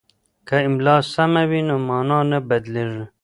[0.47, 3.03] که املا سمه وي نو مانا نه بدلیږي.